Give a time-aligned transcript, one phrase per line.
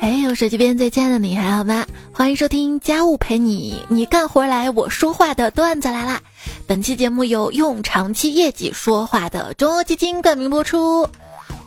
[0.00, 1.84] 哎，我手机边最亲爱的你还好吗？
[2.12, 6.20] 欢迎收听家务陪你，你干活来我说话的段子来啦！
[6.68, 11.08] 本期节目由用长期业绩说话的中欧基金冠名播出。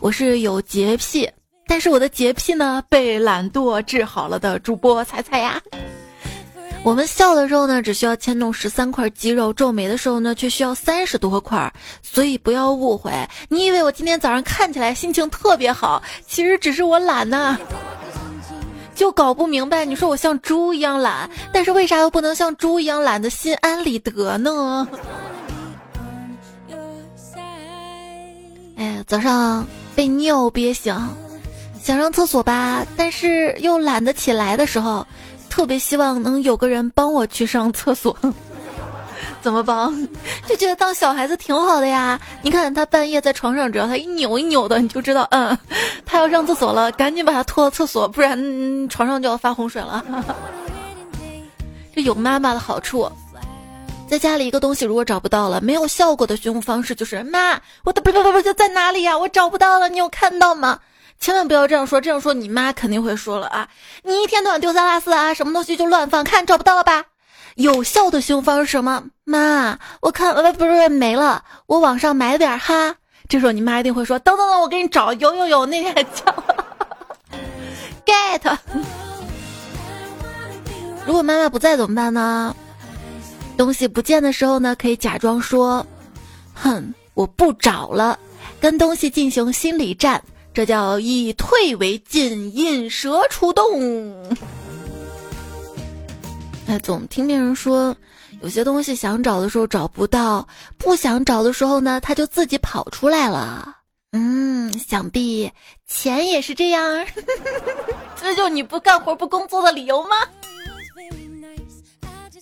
[0.00, 1.30] 我是有洁癖，
[1.66, 5.60] 但是我的洁癖呢被懒惰治好了的主播彩彩呀。
[6.84, 11.70] 我们笑的时候呢，只需要牵动十三块肌肉；皱眉的时候呢，却需要三十多块。
[12.02, 13.12] 所以不要误会，
[13.48, 17.58] 你以为我今天早上看起来心情特别好，其实只是我懒呐。
[19.02, 24.86] 就搞不明白，你说我像猪一样懒，但是为啥又不能像猪一样懒得心安理得呢？
[28.76, 30.96] 哎，早上被尿憋醒，
[31.82, 35.04] 想上厕所吧，但是又懒得起来的时候。
[35.50, 38.16] 特别希望能有个人帮我去上厕所，
[39.42, 39.92] 怎么帮？
[40.48, 42.18] 就觉得当小孩子挺好的呀。
[42.42, 45.58] 你看他半夜在床上，只要他一扭一扭的，你就知道，嗯，
[46.06, 50.04] 他要上厕所了，赶紧把他拖到厕所，不然床上就要发洪水了。
[51.94, 53.10] 这有妈妈的好处，
[54.08, 59.18] 在家里一个东西如果找不到了，没有效果的询问方式就是妈，我的不不不不就在哪里呀？
[59.18, 60.78] 我找不到了，你有看到吗？
[61.20, 63.68] 千万不要这样说，这样说你妈肯定会说了啊！
[64.02, 67.04] 你一天到晚丢三落四啊，什么东西就乱放，看找不到了吧？
[67.56, 69.04] 有效的凶方是什么？
[69.24, 72.94] 妈，我看呃不是没了，我网上买点哈。
[73.28, 76.44] 这时候你妈一定会说，等等等，我给你找，有有有，那天还叫
[78.04, 78.58] get。
[81.06, 82.54] 如果妈妈不在怎么办呢？
[83.56, 85.86] 东西不见的时候呢，可以假装说，
[86.54, 88.18] 哼，我不找了，
[88.60, 90.22] 跟东西进行心理战。
[90.54, 94.36] 这叫以退为进，引蛇出洞。
[96.72, 97.94] 哎，总听别人说，
[98.40, 103.76] 有些东西想找的时候找不到，不想找的时候呢，它就自己跑出来了。
[104.12, 105.52] 嗯，想必
[105.86, 107.06] 钱也是这样。
[108.16, 110.16] 这就你不干活不工作的理由吗？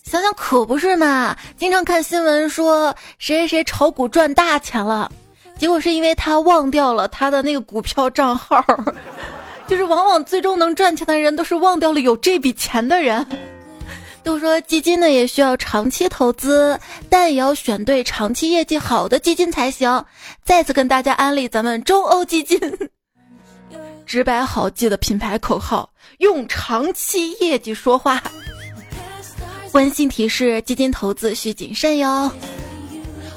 [0.05, 5.11] 想想可不是嘛，经常看新闻说谁谁谁炒股赚大钱了。
[5.59, 8.65] 结果是因为他忘掉了他的那个股票账号，
[9.67, 13.27] 就是往往最终能赚钱的人都是忘掉了有这笔钱的人。
[14.23, 20.05] 都说基金呢也需要长期投资，但也要选对长期业绩好的基金才行。
[20.45, 22.61] 再次跟大家安利咱们中欧基金，
[24.05, 28.23] 直白好记的品牌口号，用长期业绩说话。
[29.73, 32.31] 温馨提示：基金投资需谨慎哟。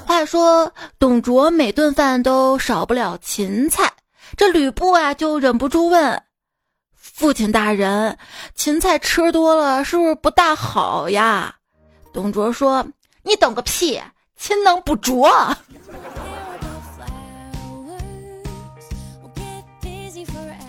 [0.05, 3.89] 话说，董卓每顿饭都少不了芹菜，
[4.35, 6.21] 这吕布啊就忍不住问
[7.03, 8.17] 父亲大人
[8.55, 11.53] ：“芹菜吃多了是不是不大好呀？”
[12.13, 12.87] 董卓说
[13.23, 14.01] ：“你懂个屁，
[14.37, 15.29] 勤能补拙。”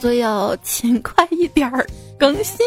[0.01, 1.87] 所以要勤快一点儿
[2.19, 2.59] 更新。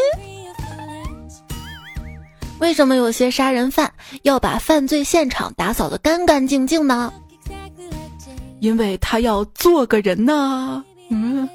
[2.59, 7.13] 为什么有些杀人犯要把犯罪现场打扫的干干净净呢？
[8.59, 10.83] 因为他要做个人呢。
[11.09, 11.47] 嗯，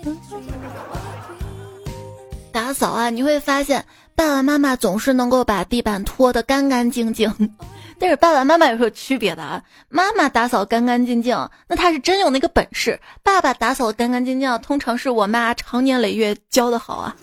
[2.52, 7.32] 打扫啊，你会发现爸爸妈妈总是能够把地板拖得干干净净，
[7.98, 9.60] 但是爸爸妈妈有区别的啊。
[9.88, 11.36] 妈妈打扫干干净净，
[11.66, 17.16] 那他是真有那个本事；爸爸打扫的干干净净，通常是我妈长年累月教的好啊。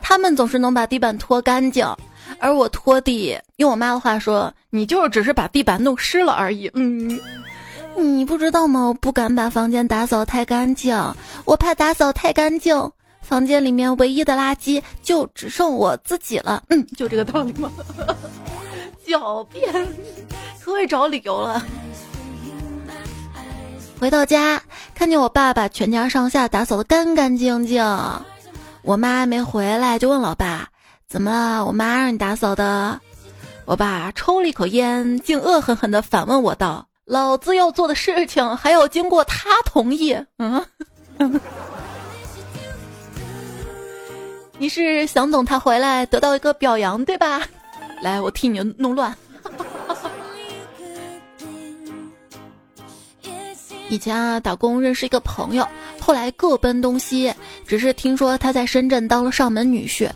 [0.00, 1.86] 他们总是能把地板拖干净。
[2.38, 6.70] 而我拖地，用我妈的话说，你就是只是把地板弄湿了而已。
[6.74, 7.18] 嗯，
[7.96, 8.88] 你不知道吗？
[8.88, 10.94] 我不敢把房间打扫太干净，
[11.44, 12.76] 我怕打扫太干净，
[13.26, 16.62] 房间里面唯一的垃圾就只剩我自己了。
[16.68, 17.70] 嗯，就这个道理吗？
[19.04, 19.72] 狡辩，
[20.60, 21.60] 可会找理由了。
[23.98, 24.62] 回到家，
[24.94, 27.84] 看见我爸把全家上下打扫的干干净净，
[28.82, 30.68] 我妈没回来，就问老爸。
[31.08, 31.64] 怎么了？
[31.64, 33.00] 我妈让你打扫的。
[33.64, 40.64] 我爸抽了一口烟，竟恶狠狠地反问我道：“老子要做的事情还要经过他同意？”嗯，
[44.58, 47.42] 你是想等他回来得到一个表扬对吧？
[48.02, 49.14] 来，我替你弄乱。
[53.88, 55.66] 以前啊，打工认识一个朋友，
[56.00, 57.32] 后来各奔东西，
[57.66, 60.10] 只是听说他在深圳当了上门女婿。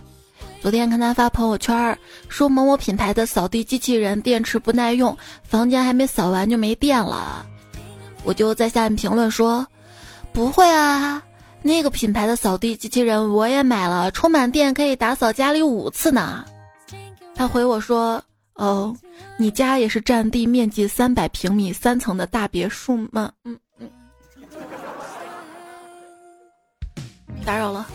[0.60, 1.96] 昨天看他发朋友圈
[2.28, 7.46] 说某某品牌的扫地机器人电池不耐用，房间还没扫完就没电了。
[8.24, 9.66] 我就在下面评论说
[10.34, 11.22] ：“不会啊，
[11.62, 16.44] 那个品牌的扫地机器人我也买了，充满电可以打扫家里五次呢。”
[17.34, 18.22] 他回我说
[18.54, 18.94] ：“哦，
[19.38, 23.88] 你家也是占地面积三百平米三层的大别墅吗？”嗯嗯，
[27.44, 27.86] 打扰了。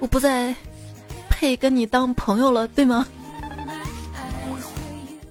[0.00, 0.54] 我不再
[1.28, 3.06] 配跟你当朋友了，对吗？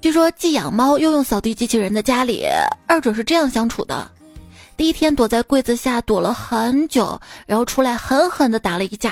[0.02, 2.46] 据说既养猫又用扫地机器人的家里，
[2.86, 4.10] 二者是这样相处的：
[4.78, 9.12] 第一天躲在柜子下躲了很久，然后出来狠狠地打了一架；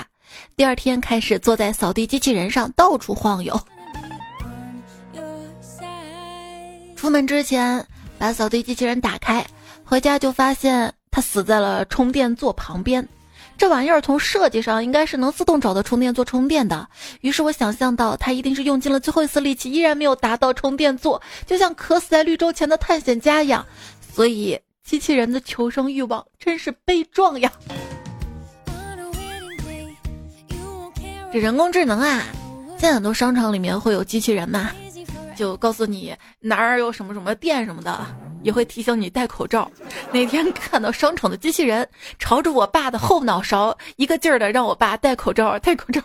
[0.55, 3.59] 第二天开始坐在扫地机器人上到处晃悠。
[6.95, 7.83] 出门之前
[8.19, 9.43] 把扫地机器人打开，
[9.83, 13.07] 回家就发现它死在了充电座旁边。
[13.57, 16.87] 这玩意儿从设计上应该是能自动找到充电座充电的，
[17.21, 23.65] 于是我想象到它一定是用尽了最后一丝力气，依然没有达到充电座，就像渴死在绿洲前的探险家一样。
[24.13, 27.51] 所以机器人的求生欲望真是悲壮呀！
[31.33, 32.23] 这人工智能啊，
[32.77, 34.69] 在很多商场里面会有机器人嘛，
[35.35, 38.05] 就告诉你哪儿有什么什么店什么的。
[38.43, 39.71] 也会提醒你戴口罩。
[40.11, 41.89] 那天看到商场的机器人
[42.19, 46.01] 朝着我爸的后脑勺一个劲儿的让我爸戴口罩，戴口罩。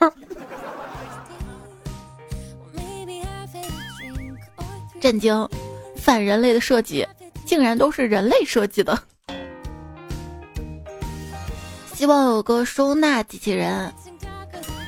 [4.99, 5.47] 震惊！
[5.97, 7.07] 反人类的设计
[7.51, 8.97] 竟然都是人类设计的。
[11.93, 13.93] 希望有个收纳机器人。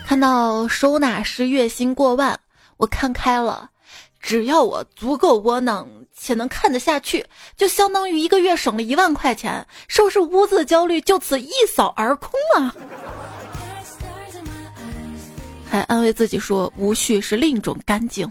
[0.06, 2.38] 看到收纳师月薪过万，
[2.76, 3.68] 我看开了。
[4.20, 5.88] 只要我足够窝囊。
[6.16, 7.26] 且能看得下去，
[7.56, 12.72] 就相当于一个月省了一万块钱，收拾屋子的焦虑就此一扫而空啊！
[15.68, 18.30] 还安慰自己说无序是另一种干净。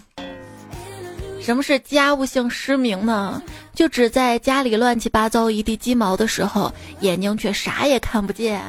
[1.42, 3.42] 什么是家务性失明呢？
[3.74, 8.62] 就只在家里乱七八糟一地鸡毛的时候，眼睛却啥也看不见。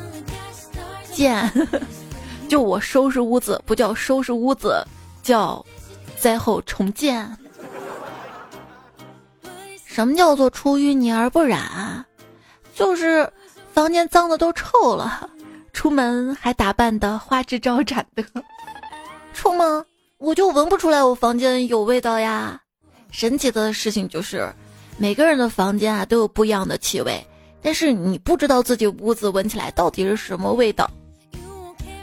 [1.12, 1.50] 见，
[2.48, 4.84] 就我收拾屋子不叫收拾屋子，
[5.22, 5.64] 叫
[6.18, 7.28] 灾后重建。
[9.86, 12.04] 什么叫做出淤泥而不染？
[12.74, 13.30] 就是
[13.72, 15.28] 房间脏的都臭了，
[15.72, 18.24] 出门还打扮的花枝招展的，
[19.34, 19.84] 臭吗？
[20.20, 22.60] 我就闻不出来我房间有味道呀。
[23.10, 24.52] 神奇的事情就是，
[24.98, 27.26] 每个人的房间啊都有不一样的气味，
[27.62, 30.88] 但是你不知道自己屋子闻起来到底是什么味道。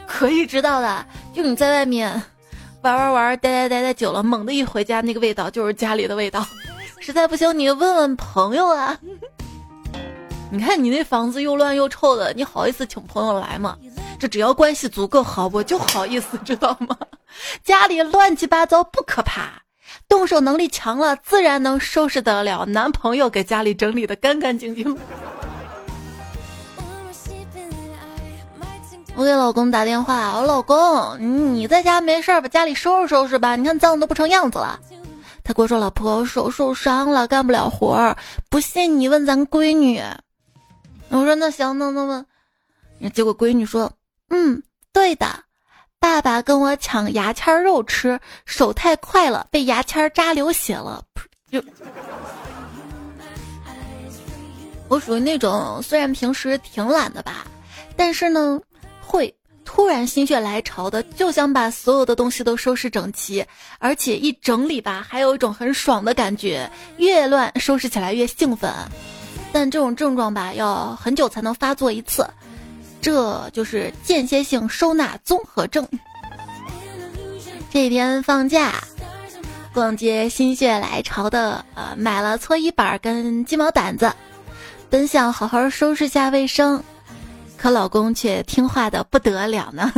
[0.04, 2.20] 可以知道的，就你在外面
[2.82, 6.44] 玩玩玩、待待待待久了，猛地一回家，那个味道就是家里的味道。
[6.98, 8.98] 实在不行，你问问朋友啊。
[10.50, 13.78] 你看你那房子又乱又臭的，你好意思请朋友来吗？
[14.18, 16.96] 这只要关系足够好，我就好意思，知道吗？
[17.64, 19.62] 家里乱七八糟不可怕，
[20.08, 24.98] 动手能力强了，自然能收拾得了男朋友给家里整理的干干净净。
[29.16, 34.78] 我给老公打电话，我老公，你在家没事把家里收拾收拾吧，你看脏的都不成样子了。
[35.42, 38.16] 他跟我说：“老婆手受伤了，干不了活儿。
[38.50, 40.00] 不信你问咱闺女。”
[41.08, 42.26] 我说：“那行，那那问。”
[43.14, 43.90] 结果闺女说
[44.28, 45.26] ：“嗯，对的，
[46.00, 51.04] 爸爸跟我抢牙签肉吃，手太快了，被牙签扎流血了。”
[51.50, 51.62] 就
[54.88, 57.46] 我属于那种虽然平时挺懒的吧，
[57.96, 58.60] 但是呢
[59.00, 59.34] 会。
[59.70, 63.44] 突然心血来潮的，就想把所有的东西都收拾整齐，
[63.78, 68.72] 而且一整理吧，还有一种很爽的感觉，越乱收拾起来越兴奋。
[69.52, 72.26] 但这种症状吧，要很久才能发作一次，
[73.00, 75.86] 这就是间歇性收纳综合症。
[77.70, 78.74] 这天放假，
[79.72, 84.12] 逛街心血来潮的，呃，买了搓衣板跟鸡毛掸子，
[84.90, 86.82] 本想好好收拾下卫生。
[87.56, 89.92] 可老公却听话的不得了呢。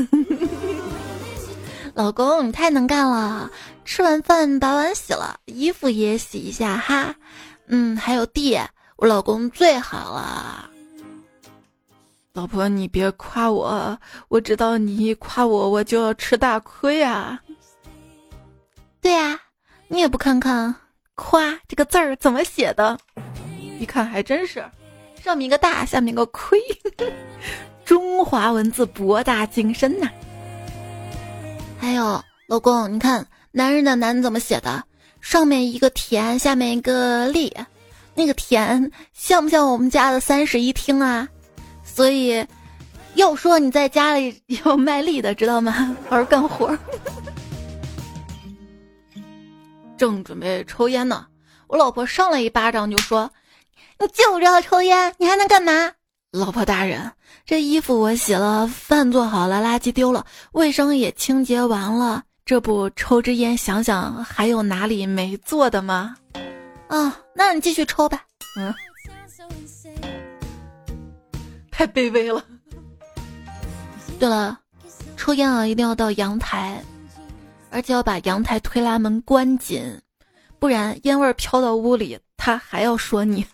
[1.95, 3.51] 老公，你太能干了！
[3.85, 7.15] 吃完饭把碗洗了，衣服也洗一下哈。
[7.67, 8.59] 嗯，还有地，
[8.97, 10.70] 我老公最好了。
[12.41, 17.39] 老婆，你别夸我，我知道你一夸我，我就要吃大亏啊。
[19.03, 19.39] 对呀，
[19.89, 20.75] 你也不看看
[21.15, 22.99] “夸”这个字儿怎么写的？
[23.79, 24.65] 一看还真是。
[25.23, 26.59] 上面一个大，下面一个亏，
[27.85, 30.09] 中华文字博大精深呐。
[31.79, 34.83] 还有，老公，你看男人的“男”怎么写的？
[35.21, 37.55] 上面一个田，下面一个立，
[38.15, 41.29] 那个田像不像我们家的三室一厅啊？
[41.95, 42.45] 所以，
[43.15, 45.73] 要说你在家里要卖力的，知道吗？
[46.09, 46.75] 好好干活。
[49.99, 51.27] 正准备抽烟呢，
[51.67, 53.31] 我老婆上来一巴掌就说。
[53.99, 55.93] 你就知道抽烟，你还能干嘛？
[56.33, 57.13] 老婆大人，
[57.45, 66.17] 这衣服我洗了，饭做好了，垃圾丢了，卫生也清洁完了，这不抽支烟，想想还有哪里没做的吗？
[66.89, 68.23] 啊，那你继续抽吧。
[68.59, 68.75] 嗯，
[71.81, 72.45] 太卑微了。
[74.19, 74.61] 对了，
[75.17, 76.85] 抽烟啊一定要到阳台，
[77.71, 79.99] 而且要把阳台推拉门关紧，
[80.59, 83.47] 不然烟味飘到屋里，他还要说你。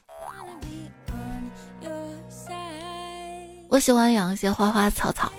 [3.70, 5.30] 我喜欢养一些花花草草。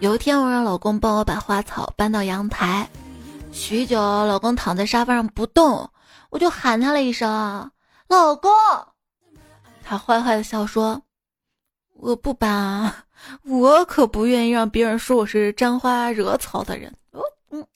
[0.00, 2.88] 有一天，我让老公帮我把花草搬到阳台。
[3.52, 5.88] 许久，老公躺在沙发上不动，
[6.30, 7.70] 我就喊他了一声
[8.10, 8.50] ：“老公。”
[9.86, 11.00] 他坏坏的笑说
[11.94, 12.92] ：“我不搬，
[13.44, 17.66] 我可不愿意让别人说我是沾花惹草的人。”哦，嗯。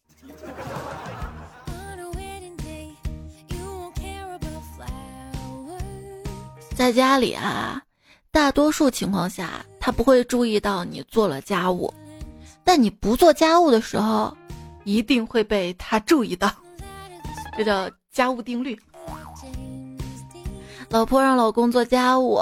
[6.74, 7.82] 在家里啊。
[8.30, 11.92] 大多数情况下，他不会注意到你做了家务，
[12.62, 14.36] 但你不做家务的时候，
[14.84, 16.52] 一定会被他注意到。
[17.56, 18.78] 这叫家务定律。
[20.90, 22.38] 老婆让老公做家务，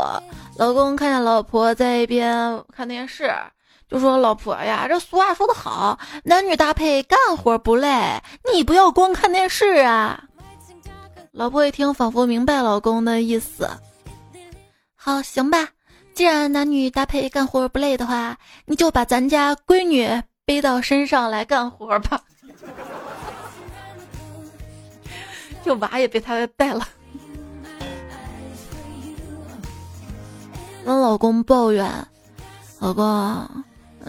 [0.58, 3.30] 老公看见老婆在一边看电视，
[3.88, 8.22] 就说：“老婆呀，这俗话说得好，男女搭配干活不累，
[8.52, 10.24] 你不要光看电视啊。”
[11.32, 13.68] 老婆一听，仿佛明白老公的意思。
[14.94, 15.68] 好，行吧。
[16.14, 22.22] 既然男女搭配干活不累的话，你就把咱家闺女背到身上来干活吧。
[25.62, 26.88] 这娃也被他带了。
[30.86, 31.90] 跟老公抱怨
[32.78, 33.64] ：“老公，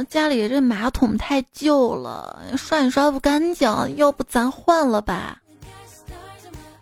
[0.10, 5.42] 家里这马桶太旧了，刷也刷不干净，要不咱换了吧？”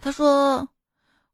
[0.02, 0.68] 他说。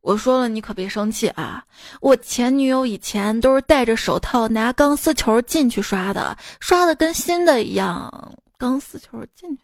[0.01, 1.63] 我说了，你可别生气啊！
[1.99, 8.33] 我前女友以前都是戴着手套拿钢丝球进去刷的，刷的跟新的一样。
[8.57, 9.61] 钢丝球进去，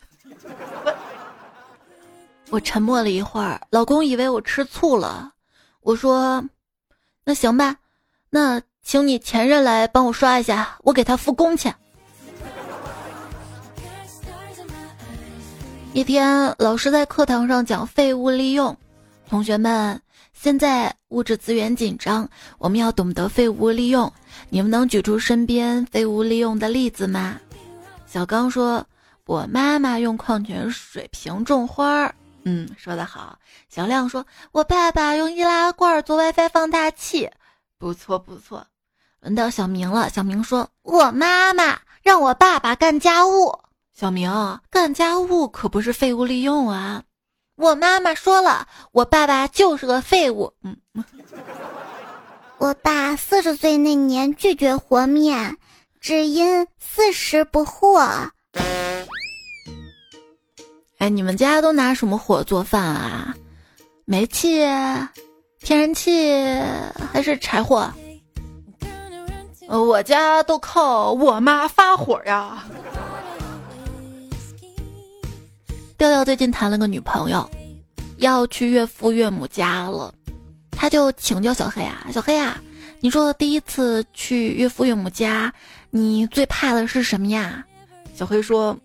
[2.52, 5.34] 我沉默了一会儿，老公以为我吃醋了。
[5.82, 6.44] 我说
[7.26, 7.76] ：“那行吧，
[8.30, 11.76] 那请你前任来帮我刷一下，我给他付工钱。”
[15.92, 18.78] 一天，老师在课堂上讲废物利用，
[19.28, 20.02] 同学们。
[20.32, 22.30] 现在物质资源紧张，
[22.60, 24.10] 我们要懂得废物利用。
[24.48, 27.38] 你们能举出身边废物利用的例子吗？
[28.06, 28.88] 小刚说
[29.28, 32.16] ：“我妈妈用矿泉水瓶种花儿。”
[32.46, 33.38] 嗯，说得好。
[33.68, 37.30] 小亮说：“我爸爸用易拉罐做 WiFi 放大器。”
[37.78, 38.66] 不错不错。
[39.22, 40.10] 轮到小明了。
[40.10, 43.60] 小明说：“我妈妈让我爸爸干家务。”
[43.94, 44.32] 小明，
[44.70, 47.04] 干家务可不是废物利用啊。
[47.56, 50.54] 我妈妈说了，我爸爸就是个废物。
[50.64, 50.78] 嗯，
[52.60, 55.58] 我爸四十岁那年拒绝和面，
[56.00, 58.30] 只因四十不惑。
[61.00, 63.36] 哎，你们家都拿什么火做饭啊？
[64.06, 64.60] 煤气、
[65.60, 66.34] 天然气
[67.12, 67.92] 还是柴火？
[69.68, 72.66] 呃，我家都靠我妈发火呀。
[75.98, 77.50] 调调最近谈了个女朋友，
[78.18, 80.14] 要去岳父岳母家了，
[80.72, 82.62] 他就请教小黑啊，小黑啊，
[83.02, 85.54] 你说第一次去岳父岳母家，
[85.90, 87.66] 你最怕的是什么呀？
[88.14, 88.78] 小黑说，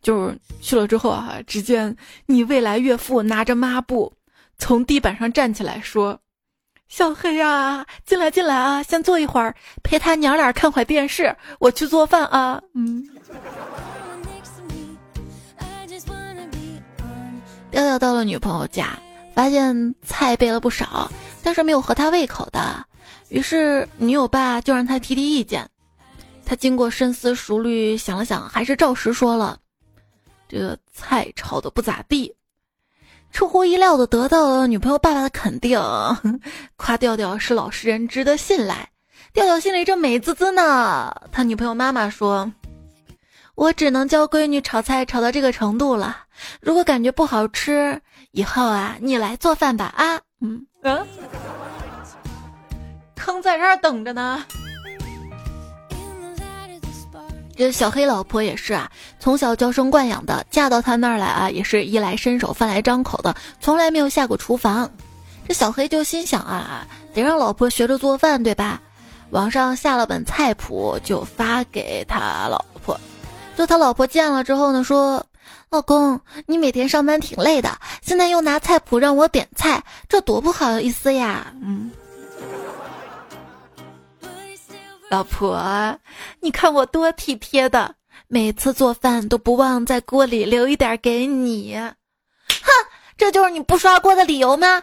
[0.00, 1.96] 就是去了之后啊，只见
[2.26, 4.12] 你未来岳父拿着抹布
[4.58, 6.20] 从地板上站起来说
[6.92, 13.02] ：“小黑啊，进来进来啊，先坐一会儿，陪他娘俩看会电视，我去做饭啊。”嗯。
[17.70, 18.90] 调调到了女朋友家，
[19.34, 21.10] 发现菜备了不少，
[21.42, 22.84] 但是没有合他胃口的。
[23.30, 25.66] 于是女友爸就让他提提意见。
[26.44, 29.58] 他经过深思熟虑，想了想，还是照实说了
[30.46, 32.36] ：“这个菜炒的不咋地。”
[33.32, 35.80] 出乎意料的得到了女朋友爸爸的肯定，
[36.76, 38.88] 夸调调是老实人，值得信赖。
[39.32, 41.14] 调调心里正美滋滋呢。
[41.32, 42.52] 他女朋友妈妈说。
[43.54, 46.16] 我只能教闺女炒菜炒到这个程度了。
[46.60, 50.18] 如果感觉不好吃，以后啊，你来做饭吧啊！
[50.40, 51.06] 嗯嗯，
[53.14, 54.42] 坑在这儿等着呢。
[57.56, 64.90] 这小黑老婆也是啊，从小娇生惯养的，嫁到他那儿来啊，也是衣来伸手饭来张口的，从来没有下过厨房。
[65.46, 68.80] 这小黑就心想啊，得让老婆学着做饭，对吧？
[69.30, 72.98] 网上下了本菜谱，就发给他老婆。
[73.56, 75.24] 就他老婆见了之后呢，说
[75.70, 81.90] ：“老公，你每天上班挺累的，现在又拿菜谱让我点菜，这多不好意思呀。”嗯，
[85.12, 85.98] 老婆，
[86.40, 87.96] 你看我多体贴的，
[88.28, 91.76] 每次做饭都不忘在锅里留一点给你。
[91.76, 92.70] 哼，
[93.18, 94.82] 这就是你不刷锅的理由吗？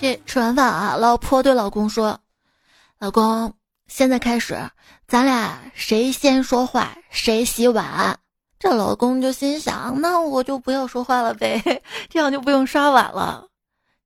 [0.00, 2.18] 这吃完饭啊，老婆对老公说
[2.98, 3.54] ：“老公。”
[3.86, 4.58] 现在开始，
[5.06, 8.18] 咱俩谁先说话谁洗碗。
[8.58, 11.62] 这老公就心想，那我就不要说话了呗，
[12.10, 13.46] 这样就不用刷碗了。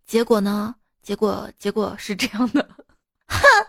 [0.06, 0.74] 结果呢？
[1.02, 2.68] 结果结果是这样的，
[3.30, 3.66] 哼，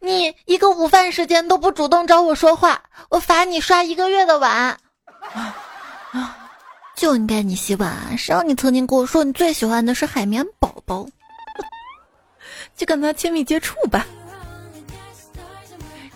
[0.00, 4.76] 你一个午饭时间都不主动找我说话，我罚你刷一个月的碗。
[6.12, 6.36] 啊，
[6.96, 11.06] 就应该你洗碗，谁让你曾经跟我说你最喜欢的是海绵宝宝，
[12.76, 14.06] 就跟他亲密接触吧。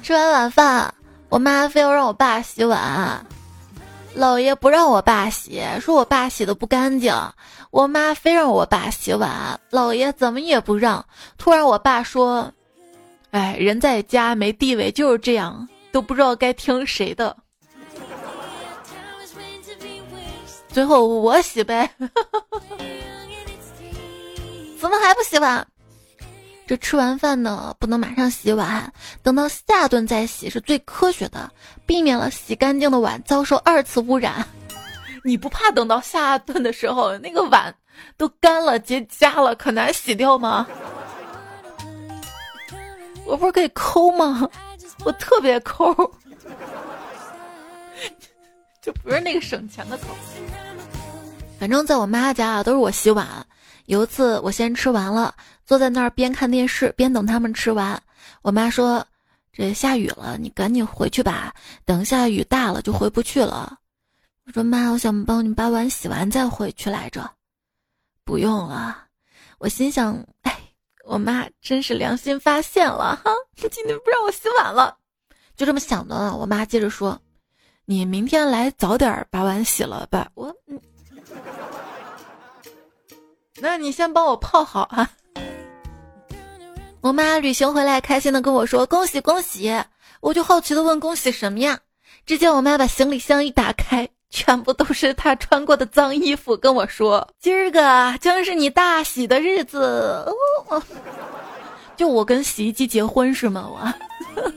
[0.02, 0.94] 吃完晚饭，
[1.28, 3.24] 我妈非要让我爸洗碗。
[4.16, 7.12] 姥爷不让我爸洗，说我爸洗的不干净。
[7.70, 11.04] 我妈非让我爸洗碗，姥爷怎么也不让。
[11.36, 12.50] 突然我爸说
[13.30, 17.36] ：“哎，人在家没地位就是这样，都不知道该听谁的。”
[20.68, 21.90] 最后我洗呗。
[24.78, 25.66] 怎么还不洗碗？
[26.66, 28.92] 这吃完饭呢，不能马上洗碗，
[29.22, 31.50] 等到下顿再洗是最科学的，
[31.86, 34.46] 避免了洗干净的碗遭受二次污染。
[35.24, 37.74] 你不怕等到下顿的时候那个碗
[38.16, 40.66] 都干了结痂了，可难洗掉吗？
[43.26, 44.48] 我不是可以抠吗？
[45.04, 45.92] 我特别抠，
[48.80, 50.04] 就不是那个省钱的抠。
[51.58, 53.26] 反正在我妈家啊，都是我洗碗。
[53.86, 55.34] 有一次我先吃完了。
[55.64, 58.00] 坐在那儿边看电视边等他们吃完，
[58.42, 59.04] 我妈说
[59.52, 61.52] ：“这下雨了，你赶紧回去吧，
[61.84, 63.76] 等下雨大了就回不去了。”
[64.46, 67.28] 我说：“妈，我想帮你把碗洗完再回去来着。”
[68.24, 68.96] 不用了，
[69.58, 70.56] 我心想：“哎，
[71.06, 74.96] 我妈真是良心发现了哈，今天不让我洗碗了。”
[75.56, 77.18] 就这么想的，我妈接着说
[77.86, 80.80] ：“你明天来早点把碗洗了吧。”我嗯，
[83.58, 85.10] 那你先帮我泡好啊。
[87.00, 89.72] 我妈旅行回来，开心的跟我说：“恭喜恭喜！”
[90.20, 91.78] 我就好奇的问：“恭喜什么呀？”
[92.26, 100.26] 只见我妈把行李箱一打开，全部都是她穿过的脏衣服，跟我说：“今儿个将是你大喜的日子。”
[101.96, 103.66] 就我跟洗衣机结婚是吗？
[103.68, 103.92] 我。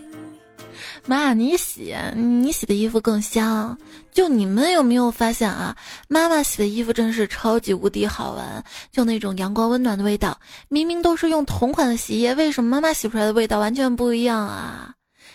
[1.05, 3.75] 妈，你洗，你洗的衣服更香。
[4.11, 5.75] 就你们有没有发现啊？
[6.07, 10.37] 妈妈洗的衣服真是超级无敌好闻，就那种阳光温暖的味道。
[10.67, 14.93] 明明都是用同款的洗衣液，为什么妈妈洗出来的味道完全不一样啊？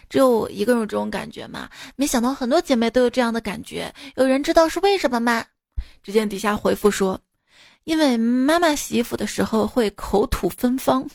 [0.08, 1.68] 只有我一个人有这种感觉吗？
[1.96, 3.92] 没想到很多姐妹都有这样的感觉。
[4.16, 5.44] 有人知道是为什么吗？
[6.02, 7.20] 只见底下回复说，
[7.84, 11.06] 因为妈妈洗衣服的时候会口吐芬芳。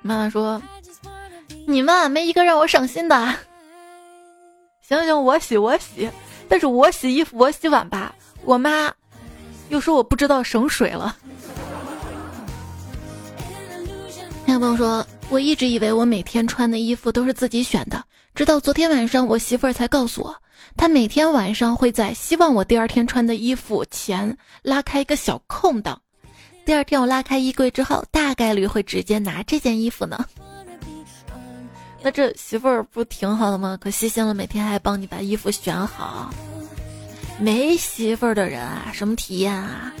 [0.00, 0.62] 妈妈说
[1.66, 3.34] ：“你们没一个让我省心的。
[4.80, 6.08] 行行，我洗我洗，
[6.48, 8.14] 但是我洗衣服我洗碗吧。
[8.42, 8.90] 我妈
[9.68, 11.16] 又说我不知道省水了。”
[14.46, 18.02] 有朋友说：“我一直以为我每天穿的衣服都是自己选的，
[18.34, 20.34] 直到昨天晚上我媳妇儿才告诉我，
[20.76, 26.00] 她每天晚上会在希望我第二天穿的衣服前拉开一个小空档。”
[26.66, 30.24] 第二天我拉开衣柜之后，大概率会直接拿这件衣服呢。
[32.02, 33.78] 那这媳妇儿不挺好的吗？
[33.80, 36.30] 可细心了，每天还帮你把衣服选好。
[37.40, 39.92] 没媳妇儿的人啊，什么体验啊？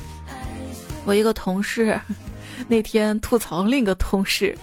[1.04, 1.98] 我一个同事
[2.66, 4.56] 那天吐槽另一个同事：“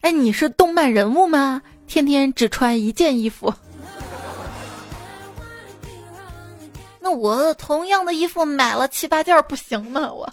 [0.00, 1.60] 哎，你是动漫人物吗？
[1.86, 3.52] 天天只穿一件衣服。”
[6.98, 10.10] 那我同样的衣服买了七八件不行吗？
[10.10, 10.26] 我。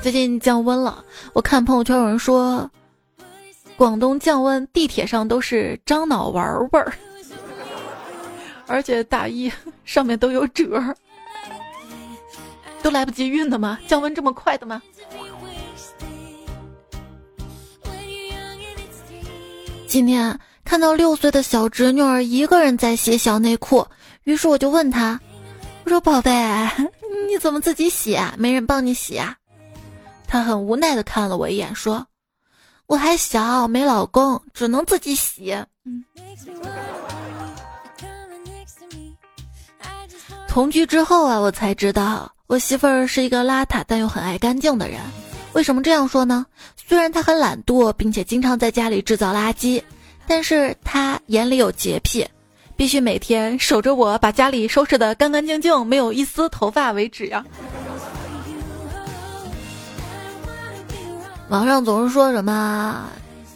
[0.00, 2.68] 最近降温了，我看朋友圈有人说，
[3.76, 6.92] 广东降温，地铁上都是樟脑丸味儿，
[8.72, 9.52] 而且大衣
[9.84, 10.96] 上面都有褶儿，
[12.82, 13.78] 都来不及熨的吗？
[13.86, 14.80] 降温这么快的吗？
[19.86, 23.86] 今天看到六岁的小侄女儿一个人在洗小内裤，
[24.24, 25.20] 于是我就问她
[25.84, 26.32] ：“我说宝贝，
[27.28, 28.34] 你怎么自己洗啊？
[28.38, 29.36] 没人帮你洗啊？”
[30.26, 32.06] 她很无奈的看了我一眼，说
[32.88, 35.52] ：“我还小，没老公，只能自己洗。”
[35.84, 36.02] 嗯。
[40.52, 45.00] 同居之后啊，我才知道我媳妇儿是一个邋遢但又很爱干净的人。
[45.54, 46.44] 为什么这样说呢？
[46.76, 49.82] 虽然她很懒惰，并且经常在家里制造垃圾，
[50.26, 52.28] 但是她眼里有洁癖，
[52.76, 57.42] 必须每天守着我把家里收拾的干干净净，没有一丝头发为止呀。
[61.48, 63.08] 网上总是说什么，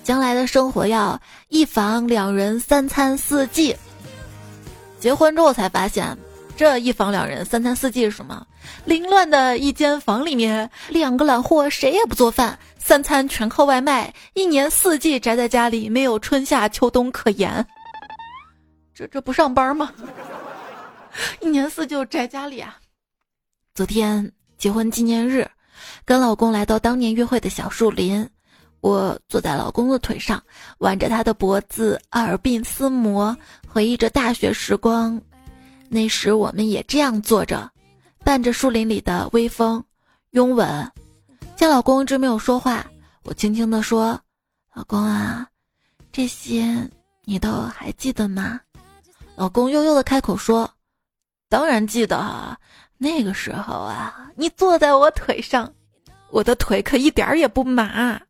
[0.02, 3.76] 将来的生活要一房两人三餐四季。
[4.98, 6.16] 结婚之后才发现，
[6.56, 8.46] 这一房两人，三餐四季是吗？
[8.86, 17.64] 凌乱的一间房里面，两个懒货谁也不做饭，三餐全靠外卖，一年四季宅在家里，没有春夏秋冬可言。
[18.94, 19.92] 这这不上班吗？
[21.40, 22.78] 一年四季宅家里啊。
[23.74, 25.46] 昨天结婚纪念日，
[26.06, 28.26] 跟老公来到当年约会的小树林。
[28.80, 30.42] 我坐在老公的腿上，
[30.78, 33.36] 挽着他的脖子，耳鬓厮磨，
[33.68, 35.20] 回忆着大学时光。
[35.88, 37.70] 那时我们也这样坐着，
[38.24, 39.82] 伴着树林里的微风，
[40.30, 40.92] 拥吻。
[41.54, 42.84] 见老公一直没有说话，
[43.22, 44.20] 我轻轻地说
[44.74, 45.46] ：“老公啊，
[46.12, 46.90] 这些
[47.24, 48.60] 你都还记得吗？”
[49.36, 50.70] 老公悠悠的开口说
[51.48, 52.58] ：“当然记得啊，
[52.98, 55.72] 那个时候啊，你坐在我腿上，
[56.30, 58.20] 我的腿可一点儿也不麻。”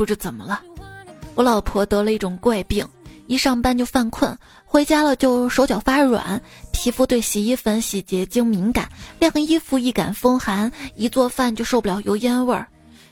[0.00, 0.62] 不知怎么了，
[1.34, 2.88] 我老婆得了一种怪病，
[3.26, 4.34] 一上班就犯困，
[4.64, 6.40] 回家了就手脚发软，
[6.72, 12.66] 皮肤对洗衣粉、洗洁精敏感，晾个衣服易感风寒，一做饭就受不了油烟味儿。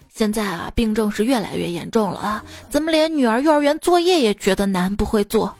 [0.09, 2.44] 现在啊，病症是越来越严重了啊！
[2.70, 5.55] 怎么连女儿幼儿园作业也觉得难，不会做？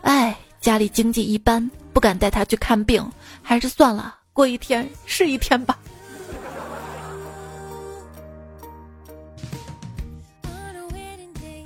[0.00, 3.08] 哎，家里经济一般，不敢带她去看病，
[3.40, 5.78] 还是算了，过一天是一天吧。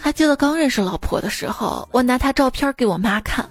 [0.07, 3.45] 还记得刚认识老婆的时候，我拿她照片给我妈看，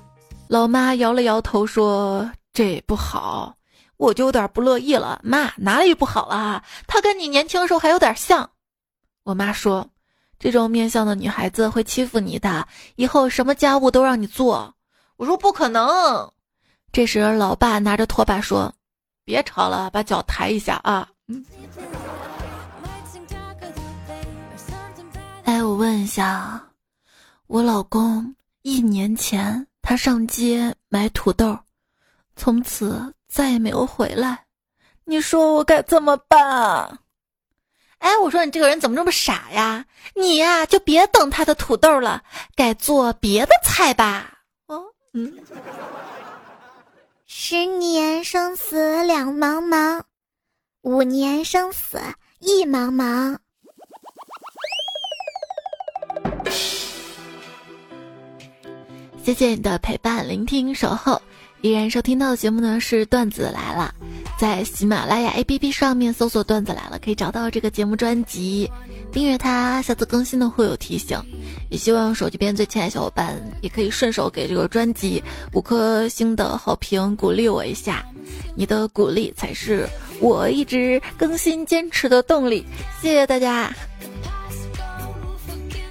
[0.48, 3.54] 老妈摇了摇头说：“这不好。”
[3.98, 6.63] 我就有点不乐意了，妈哪里不好了？
[6.88, 8.50] 她跟你年轻时候还有点像。
[9.24, 9.86] 我妈说
[10.39, 12.65] ：“这种面相的女孩子会欺负你的，
[12.96, 14.74] 以后什么家务都让你做。”
[15.18, 16.32] 我说：“不可能。”
[16.94, 18.74] 这时老爸拿着拖把说
[19.26, 21.44] ：“别吵了，把脚抬一下啊。”嗯。
[25.46, 26.60] 哎，我问一下，
[27.46, 31.56] 我老公一年前他上街买土豆，
[32.36, 34.44] 从此再也没有回来，
[35.04, 36.98] 你说我该怎么办啊？
[38.00, 39.86] 哎，我说你这个人怎么这么傻呀？
[40.16, 42.24] 你呀就别等他的土豆了，
[42.56, 44.40] 改做别的菜吧。
[44.66, 45.32] 哦，嗯。
[47.28, 50.02] 十年生死两茫茫，
[50.82, 52.02] 五年生死
[52.40, 53.38] 一茫茫。
[59.26, 61.20] 谢谢你的陪伴、聆听、守候。
[61.62, 63.92] 依然收听到的节目呢是段子来了，
[64.38, 68.70] 在喜马拉雅 APP 上面搜索“段子来了”，可以找到这个节目专辑，
[69.12, 71.20] 订阅它，下次更新呢会有提醒。
[71.72, 78.06] 也希望手机边最亲爱的小伙伴也可以顺手给这个专辑五颗星的好评，鼓励我一下。
[78.56, 82.64] 你的鼓励才是我一直更新坚持的动力。
[83.02, 83.74] 谢谢大家。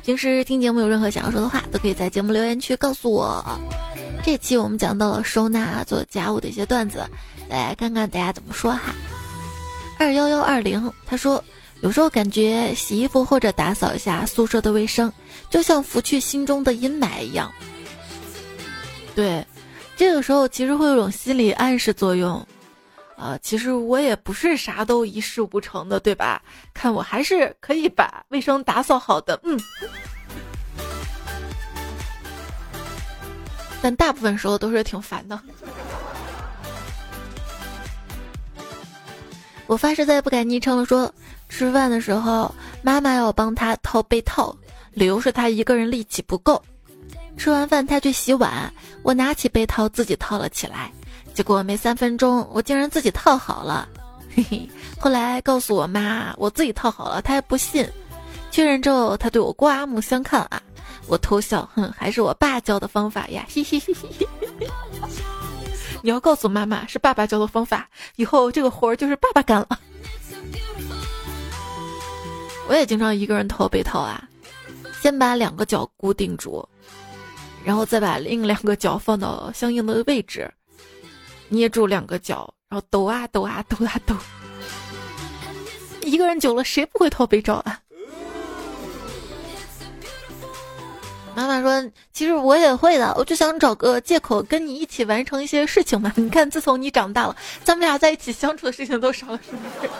[0.05, 3.43] 平时听节目有任何想要说的话，都可以在节目留言区告诉我。
[4.23, 7.07] 这期我们讲到了收纳做家务的一些段子，
[7.49, 8.95] 来看看大家怎么说哈。
[9.99, 11.43] 二幺幺二零他说，
[11.81, 15.11] 有时候感觉洗衣服或者打扫一下宿舍的卫生，
[15.49, 17.51] 就像拂去心中的阴霾一样。
[19.15, 19.47] 对，
[19.97, 22.47] 这个时候其实会有种心理暗示作用。
[23.17, 26.43] 啊，其实我也不是啥都一事无成的，对吧？
[26.73, 29.59] 看我还是可以把卫生打扫好的，嗯。
[33.81, 35.39] 但大部分时候都是挺烦的。
[39.67, 40.85] 我发誓再也不改昵称了。
[40.85, 41.13] 说
[41.49, 44.55] 吃饭的时候，妈妈要我帮她套被套，
[44.93, 46.63] 理由是她一个人力气不够。
[47.37, 48.73] 吃完饭，她去洗碗，
[49.03, 50.93] 我拿起被套自己套了起来。
[51.35, 53.89] 结果没三分钟，我竟然自己套好了，
[54.35, 54.71] 嘿嘿。
[55.01, 57.87] 后来告诉我妈，我自己套好了，她还不信。
[58.53, 60.63] 确认之后，她对我刮目相看啊！
[61.09, 64.29] 我偷笑，哼，还是我爸教的方法呀，嘿嘿嘿嘿。
[66.03, 69.81] 你要告诉妈妈是爸爸教的方法，以后这个活儿就是爸爸干了。
[72.69, 74.23] 我也经常一个人套被套啊，
[75.03, 76.65] 先把两个脚固定住，
[77.65, 80.49] 然后再把另两个脚放到相应的位置。
[81.55, 84.17] 捏住两个脚，然后抖啊抖啊抖啊抖。
[86.03, 87.81] 一个人久了，谁不会套被罩啊？
[91.37, 96.13] 妈妈说：“其实我也会的，我就想找个借口跟你一起完成一些事情嘛。
[96.15, 99.91] 你看，自从你长大了，咱们俩在一起相处的事情都少了，是不是？”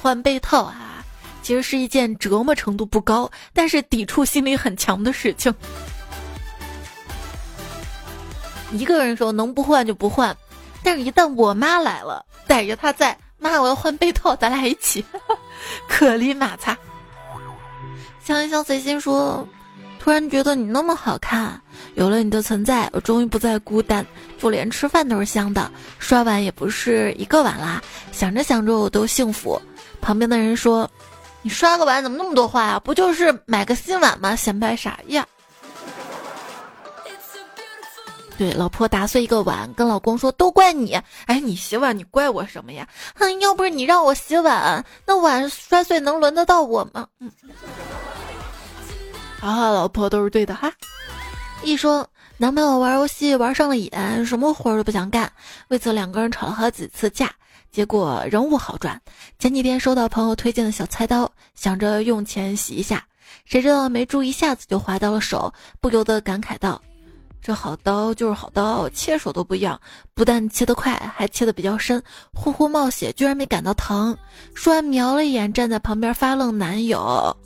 [0.00, 1.04] 换被套啊，
[1.42, 5.52] 其实是一件折磨程度不高，但是抵触心理很强的事情。
[8.74, 10.36] 一个人时候能不换就不换，
[10.82, 15.04] 但是一旦我妈来了，逮着她在妈，我要换被套，咱俩一起。
[15.88, 16.76] 可里马擦。
[18.24, 19.46] 香一想，随心说，
[20.00, 21.60] 突然觉得你那么好看，
[21.94, 24.04] 有了你的存在，我终于不再孤单，
[24.38, 27.80] 就连吃饭都是香的，刷碗也不是一个碗啦。
[28.12, 29.60] 想着想着，我都幸福。
[30.00, 30.90] 旁边的人说
[31.42, 32.80] ：“你刷个碗怎么那么多话呀？
[32.80, 34.34] 不就是买个新碗吗？
[34.34, 35.26] 显摆啥呀？”
[38.36, 41.00] 对，老婆打碎一个碗，跟老公说都怪你。
[41.26, 42.88] 哎，你洗碗，你怪我什么呀？
[43.14, 47.06] 哼，要不是你让我洗碗，那碗摔碎能轮得到我吗？
[47.20, 47.30] 嗯，
[49.40, 50.72] 啊，老婆都是对的哈。
[51.62, 53.90] 一说男朋友玩游戏玩上了瘾，
[54.26, 55.32] 什么活都不想干，
[55.68, 57.30] 为此两个人吵了好几次架，
[57.70, 59.00] 结果仍无好转。
[59.38, 63.04] 前几天收到朋友推荐的小菜刀，想着用钱洗一下，
[63.44, 66.82] 谁知道没注意，一下子就划到了手，不由得感慨道。
[67.46, 69.78] 这好刀就是好刀，切手都不一样，
[70.14, 72.02] 不但切得快，还切得比较深，
[72.32, 74.16] 呼呼冒血，居然没感到疼。
[74.54, 77.36] 说完瞄了一眼站在旁边发愣男友，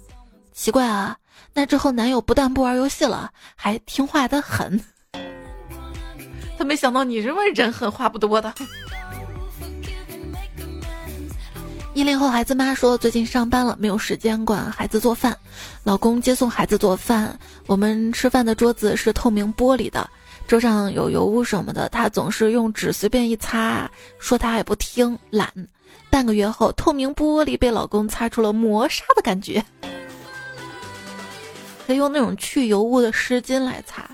[0.52, 1.16] 奇怪啊，
[1.52, 4.80] 那之后男友不但不玩游戏了，还听话的很。
[6.56, 8.54] 他没想到你这么人狠话不多的。
[11.98, 15.36] 一零后孩子妈说，最近上班了，没有时间管孩子做饭。
[15.82, 20.08] 老公接送孩子做饭，我们吃饭的桌子是透明玻璃的，
[20.46, 25.52] 桌上有油污什么的，他总是用纸随便一擦，说他也不听，懒。
[26.08, 29.60] 半个月后，透明玻璃被老公擦出了磨砂的感觉，
[31.84, 34.08] 可以用那种去油污的湿巾来擦。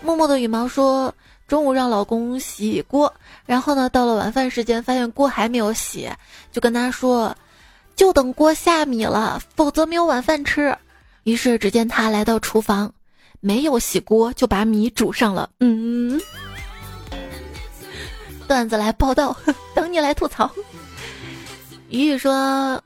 [0.00, 1.14] 默默的羽毛说。
[1.46, 3.12] 中午让老公洗锅，
[3.44, 6.10] 然后呢，到了晚饭时间，发现锅还没有洗，
[6.50, 7.36] 就跟他说，
[7.94, 10.76] 就等锅下米了，否则没有晚饭吃。
[11.22, 12.92] 于是只见他来到厨房，
[13.40, 15.48] 没有洗锅，就把米煮上了。
[15.60, 16.20] 嗯，
[18.48, 19.36] 段子来报道，
[19.74, 20.50] 等你来吐槽。
[21.88, 22.82] 雨雨说，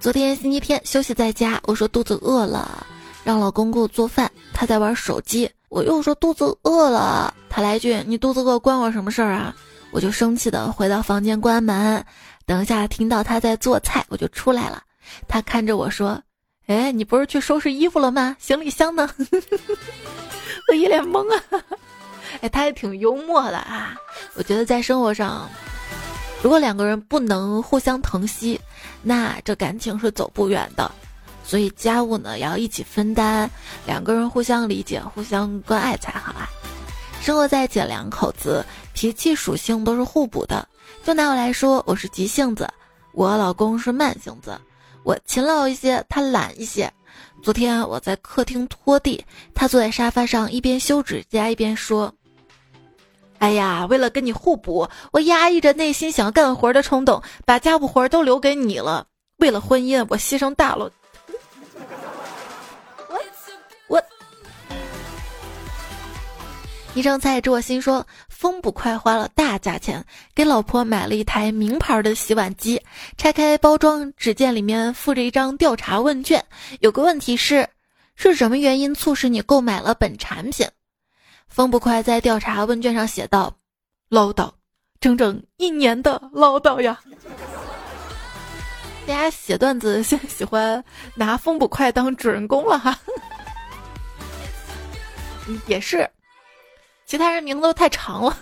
[0.00, 2.86] 昨天星期天休息在家，我说肚子饿了，
[3.22, 5.50] 让老公给我做饭，他在玩手机。
[5.68, 9.54] 我又说肚子饿了，他来句：“你肚子饿关我什么事儿啊？”
[9.90, 12.04] 我就生气的回到房间关门，
[12.44, 14.82] 等一下听到他在做菜，我就出来了。
[15.26, 16.20] 他看着我说
[16.68, 18.36] ：“哎，你不是去收拾衣服了吗？
[18.38, 19.08] 行李箱呢？”
[20.68, 21.42] 我一脸懵啊！
[22.42, 23.94] 哎，他也挺幽默的啊。
[24.34, 25.48] 我觉得在生活上，
[26.42, 28.60] 如果两个人不能互相疼惜，
[29.02, 30.90] 那这感情是走不远的。
[31.48, 33.48] 所以家务呢要一起分担，
[33.86, 36.46] 两个人互相理解、互相关爱才好啊。
[37.22, 40.68] 生活在一起两口子，脾气属性都是互补的。
[41.02, 42.68] 就拿我来说，我是急性子，
[43.12, 44.60] 我老公是慢性子，
[45.04, 46.92] 我勤劳一些，他懒一些。
[47.42, 52.12] 昨天我在客厅拖地，他坐在沙发上一边修指甲一边说
[53.40, 59.06] ：“哎呀，为了跟你互补，我压抑着内心想干活的冲动，把家务活都留给你了。
[59.38, 60.90] 为了婚姻，我牺牲大了。”
[66.94, 72.82] 一生菜知我心说，风不快花了大价钱给老婆买了一台名牌的洗碗机，
[73.16, 76.44] 拆开包装，只见里面附着一张调查问卷，
[76.80, 77.68] 有个问题是，
[78.16, 80.66] 是什么原因促使你购买了本产品？
[81.46, 83.54] 风不快在调查问卷上写道：
[84.08, 84.50] 唠叨，
[84.98, 86.98] 整整一年的唠叨呀。
[89.06, 90.82] 大家写段子现在喜欢
[91.14, 92.98] 拿风不快当主人公了哈，
[95.66, 96.10] 也是。
[97.08, 98.36] 其他人名字都太长了。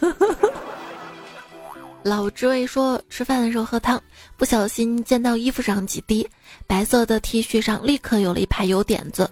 [2.02, 4.02] 老职位说，吃饭的时候喝汤，
[4.36, 6.28] 不小心溅到衣服上几滴，
[6.66, 9.30] 白色的 T 恤上立刻有了一排油点子。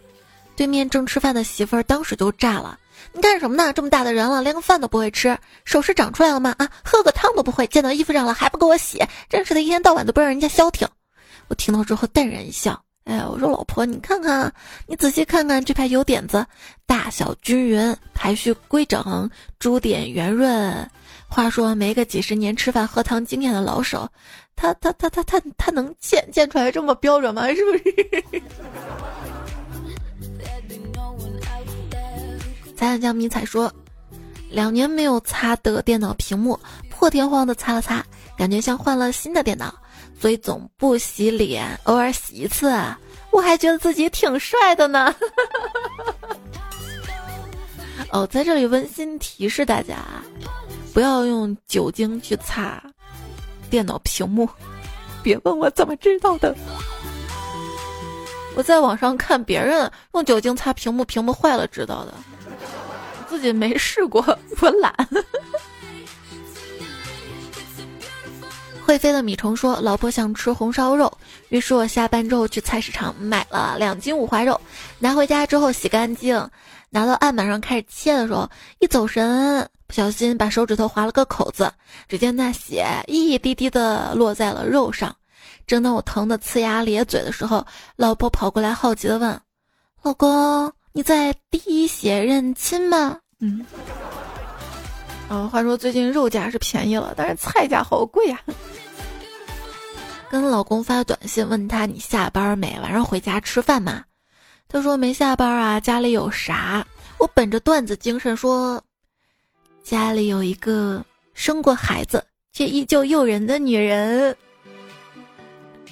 [0.55, 2.79] 对面正吃饭的媳妇儿当时就炸了
[3.13, 3.73] ：“你干什么呢？
[3.73, 6.55] 这么大的人了，连个饭都不会吃，手是长出来了吗？
[6.59, 10.87] 啊，喝个汤都不会，溅到衣服上了还不给我洗，真是的一天到晚都不让人家消停。”
[11.49, 12.84] 我听到之后淡然一笑。
[13.05, 14.53] 哎，我说老婆，你看看，
[14.87, 16.45] 你仔细看看这排油点子，
[16.87, 20.91] 大小均匀，排序规整，珠点圆润。
[21.29, 24.09] 话说没个几十年吃饭喝汤经验的老手，
[24.57, 27.47] 他他他他他他能见见出来这么标准吗？
[27.49, 28.43] 是不是？
[32.75, 33.71] 彩彩江迷彩说，
[34.49, 38.03] 两年没有擦的电脑屏幕，破天荒的擦了擦，
[38.39, 39.75] 感觉像换了新的电脑。
[40.19, 42.73] 所以总不洗脸，偶尔洗一次，
[43.31, 45.15] 我还觉得自己挺帅的呢。
[48.11, 49.97] 哦，在这里温馨提示大家，
[50.93, 52.83] 不要用酒精去擦
[53.69, 54.49] 电脑屏幕。
[55.23, 56.55] 别问我怎么知道的，
[58.55, 62.15] 我在网上看别人用酒精擦屏幕，屏幕坏了知道的，
[63.29, 64.25] 自己没试过，
[64.61, 64.95] 我懒。
[68.85, 71.11] 会飞的米虫说：“老婆想吃红烧肉，
[71.49, 74.61] 于是我下班之后去菜市场买了两斤五花肉，
[74.99, 76.37] 拿回家之后洗干净，
[76.91, 78.47] 拿到案板上开始切的时候，
[78.81, 81.73] 一走神，不小心把手指头划了个口子，
[82.09, 85.17] 只见那血一滴滴的落在了肉上。
[85.67, 87.67] 正当我疼得呲牙咧嘴的时候，
[87.97, 89.41] 老婆跑过来好奇的问
[90.05, 93.65] ：‘老公，你在滴血认亲吗？’嗯。”
[95.29, 98.41] 啊，话说最近肉价是便宜了，但是菜价好贵呀。
[100.31, 102.79] 跟老公发短信问他你下班没？
[102.83, 104.05] 晚上回家吃饭吗？
[104.69, 106.87] 他说没下班啊，家里有啥？
[107.19, 108.83] 我本着段子精神说，
[109.83, 114.37] 家里有一个生过孩子却依旧诱人的女人。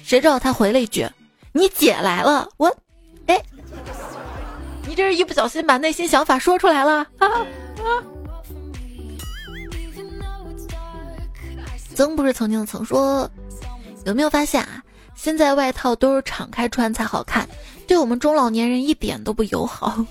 [0.03, 1.07] 谁知道他回了一句
[1.53, 2.67] ：“你姐来了。”我，
[3.27, 3.41] 哎，
[4.85, 8.03] 你这是一不小心把内心想法说出来了啊啊！
[11.93, 13.29] 曾不是曾经曾说，
[14.05, 14.83] 有没有发现啊？
[15.15, 17.47] 现在外套都是敞开穿才好看，
[17.87, 20.03] 对我们中老年人一点都不友好。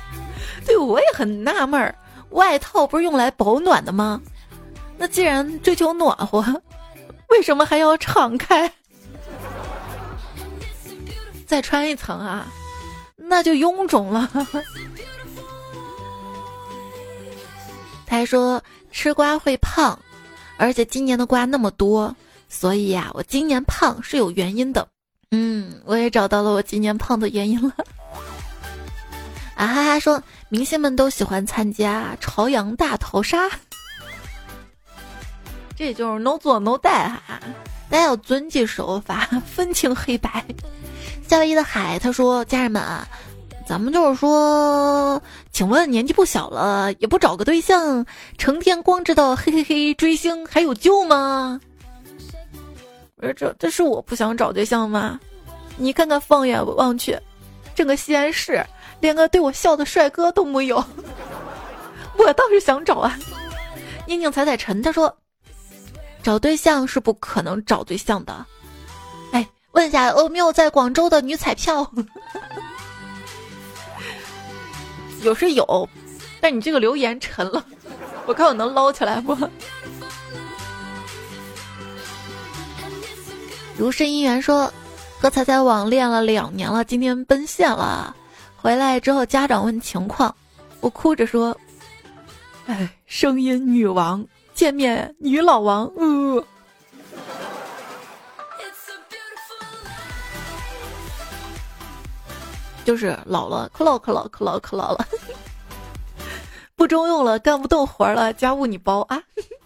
[0.66, 1.94] 对，我也很纳闷儿，
[2.30, 4.20] 外套不是用来保暖的吗？
[4.98, 6.42] 那既然追求暖和，
[7.28, 8.72] 为什么还要敞开？
[11.46, 12.46] 再穿一层啊，
[13.16, 14.28] 那就臃肿了。
[18.06, 19.96] 他还说吃瓜会胖。
[20.58, 22.14] 而且今年的瓜那么多，
[22.48, 24.86] 所以呀，我今年胖是有原因的。
[25.30, 27.74] 嗯，我也找到了我今年胖的原因了。
[29.54, 33.48] 啊哈哈，说明星们都喜欢参加朝阳大逃杀，
[35.76, 37.40] 这就是 no 做 no 带哈，
[37.88, 40.44] 大家要遵纪守法，分清黑白。
[41.26, 43.06] 夏威夷的海他说：“家人们啊。”
[43.66, 48.06] 咱们就是说，请问年纪不小了，也不找个对象，
[48.38, 51.60] 成天光知道嘿嘿嘿追星，还有救吗？
[53.16, 55.18] 不是这，这是我不想找对象吗？
[55.76, 57.18] 你看看，放眼望去，
[57.74, 58.64] 整个西安市
[59.00, 60.76] 连个对我笑的帅哥都没有。
[62.16, 63.18] 我倒是想找啊！
[64.06, 65.12] 宁宁踩踩尘他说，
[66.22, 68.46] 找对象是不可能找对象的。
[69.32, 71.90] 哎，问一下有没有在广州的女彩票？
[75.26, 75.88] 有是有，
[76.40, 77.64] 但你这个留言沉了，
[78.26, 79.36] 我看我能捞起来不？
[83.76, 84.72] 如是姻缘说，
[85.20, 88.14] 和彩彩网恋了两年了，今天奔现了，
[88.56, 90.32] 回来之后家长问情况，
[90.80, 91.54] 我哭着说
[92.66, 96.44] ：“哎，声音女王见面女老王，呃。”
[102.86, 105.04] 就是老了，可老可老可老可老了，
[106.76, 109.20] 不中用了，干不动活了，家务你包啊！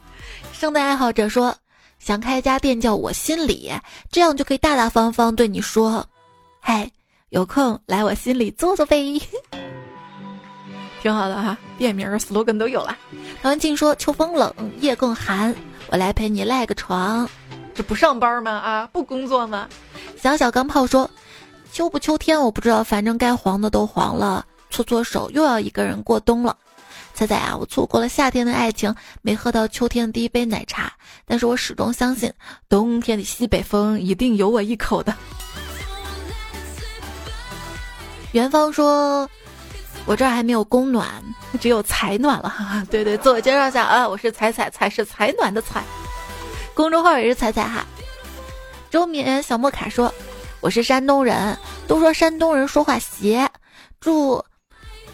[0.54, 1.54] 圣诞爱好者说
[1.98, 3.70] 想开一家店，叫我心里，
[4.10, 6.02] 这样就可以大大方方对你说
[6.60, 6.90] ：“嗨，
[7.28, 9.20] 有空来我心里坐坐呗。
[11.02, 12.96] ”挺好的哈，店名 slogan 都有了。
[13.42, 15.54] 唐文静说秋风冷，夜更寒，
[15.88, 17.28] 我来陪你赖个床，
[17.74, 18.50] 这不上班吗？
[18.50, 19.68] 啊，不工作吗？
[20.16, 21.10] 小小钢炮说。
[21.72, 24.44] 秋不秋天我不知道，反正该黄的都黄了。
[24.70, 26.56] 搓搓手，又要一个人过冬了。
[27.14, 30.92] 猜猜啊，我错过了夏天的爱情，没喝到秋天的第一杯奶茶。
[31.26, 32.32] 但是我始终相信，
[32.68, 35.14] 冬天的西北风一定有我一口的。
[38.32, 39.28] 元芳说
[40.06, 41.08] ：“我这儿还没有供暖，
[41.60, 45.82] 只有采暖了。”哈哈对对，自我介绍一下啊，我是彩彩，彩是采暖的采。
[46.74, 47.84] 公众号也是彩彩哈。
[48.90, 50.12] 周敏小莫卡说。
[50.60, 51.56] 我是山东人，
[51.88, 53.48] 都说山东人说话邪。
[53.98, 54.44] 祝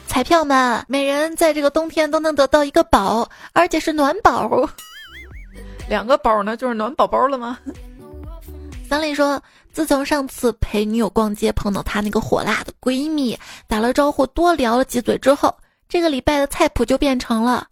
[0.09, 4.69] 彩票们每人在这个冬天都能得到一个宝，而且是暖宝。
[5.89, 7.59] 两个宝呢，就是暖宝宝了吗？
[8.89, 9.41] 三丽说，
[9.73, 15.57] 自从上次陪女友逛街碰到她那个火辣的闺蜜，打了招呼多聊了几嘴之后，
[15.89, 17.69] 这个礼拜的菜谱就变成了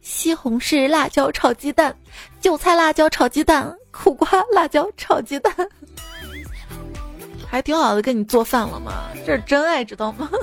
[0.00, 1.96] 西红柿辣椒炒鸡蛋、
[2.40, 5.52] 韭菜辣椒炒鸡蛋、苦瓜辣椒炒鸡蛋。
[7.50, 9.08] 还挺好的，给你做饭了吗？
[9.26, 10.30] 这是真爱，知道吗？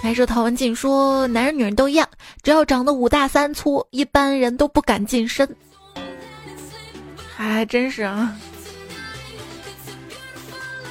[0.00, 2.08] 还是陶文静说，男人女人都一样，
[2.42, 5.48] 只要长得五大三粗，一般人都不敢近身。
[7.36, 8.36] 还真是啊。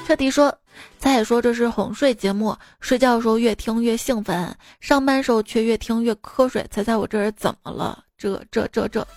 [0.05, 0.53] 彻底说，
[0.99, 6.65] 他也说这是哄睡节目，睡觉的时候越听越兴奋，上班时候却越听越瞌睡。
[6.69, 8.03] 猜猜我这人怎么了？
[8.17, 9.05] 这这这这。
[9.05, 9.07] 这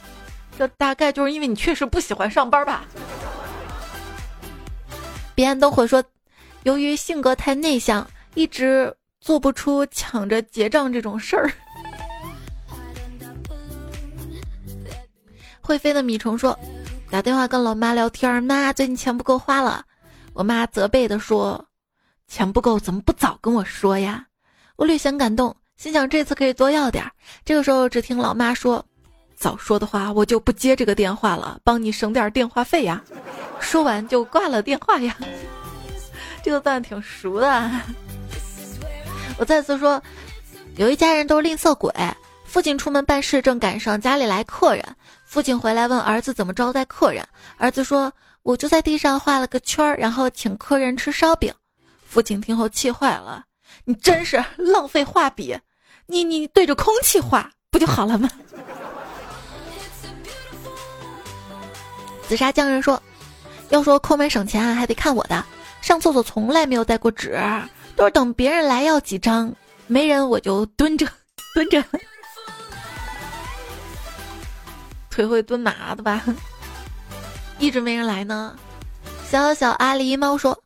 [0.59, 2.85] 这大概就是因为你确实不喜欢上班吧？
[5.35, 6.03] 别人都会说，
[6.63, 11.51] 由于性格太内向，一直做不出抢着结账这种事儿。
[15.61, 16.57] 会飞的米虫说
[17.11, 19.85] ：“打电话跟老妈聊天，妈，最近钱不够花了。”
[20.35, 21.65] 我妈责备的说
[22.29, 24.27] ：“钱不够怎么不早跟我说呀？”
[24.77, 27.05] 我略显感动，心想这次可以多要点。
[27.45, 28.85] 这个时候，只听老妈说
[29.37, 33.03] ：“早说的话，我就不接这个电话了，帮你省点电话费呀。”
[33.61, 35.17] 说完就挂了电话呀。
[36.43, 37.71] 这个段挺熟的。
[39.39, 40.03] 我再次说，
[40.77, 41.93] 有一家人都是吝啬鬼。
[42.45, 44.85] 父亲出门办事，正赶上家里来客人。
[45.25, 47.27] 父亲回来问儿子怎么招待客人，
[47.57, 48.13] 儿子说
[48.45, 51.53] ：“我就在地上画了个圈儿，然后请客人吃烧饼。”
[52.07, 53.43] 父亲听后气坏了
[53.85, 55.59] ：“你真是浪费画笔，
[56.07, 58.31] 你你对着空气画不就好了吗？”
[62.29, 63.01] 紫砂匠人说
[63.71, 65.45] ：“要说抠门省钱啊，还得看我的。
[65.81, 67.39] 上厕所从来没有带过纸，
[67.95, 69.55] 都是等别人来要几张，
[69.87, 71.07] 没人我就蹲着，
[71.55, 71.85] 蹲着。”
[75.11, 76.23] 腿会蹲麻的吧？
[77.61, 78.57] 一直没人来呢。
[79.31, 80.59] 小小阿狸猫说：“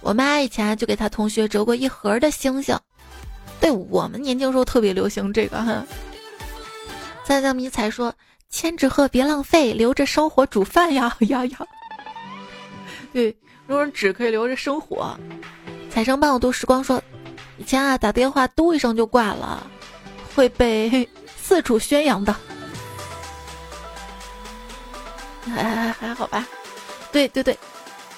[0.00, 2.76] 我妈以前就给她同学折过一盒的星星。”
[3.60, 5.84] 对我们年轻时候特别流行这个哈。
[7.24, 8.12] 三江迷彩说
[8.50, 11.58] ：“千纸鹤别浪费，留着烧火煮饭呀 呀呀！”
[13.12, 13.34] 对，
[13.66, 15.16] 如果纸可以留着生火。
[15.90, 17.02] 彩生伴我度时光说
[17.58, 19.66] ：“以前啊，打电话嘟一声就挂了，
[20.34, 21.08] 会被
[21.40, 22.34] 四处宣扬的。”
[25.46, 26.46] 还还还好吧，
[27.10, 27.54] 对对对，